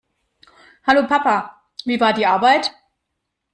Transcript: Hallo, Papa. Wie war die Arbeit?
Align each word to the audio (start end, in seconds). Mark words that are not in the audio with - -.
Hallo, 0.87 1.05
Papa. 1.05 1.61
Wie 1.85 1.99
war 1.99 2.13
die 2.13 2.25
Arbeit? 2.25 2.73